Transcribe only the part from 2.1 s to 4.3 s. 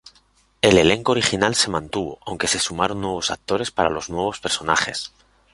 aunque se sumaron nuevos actores para los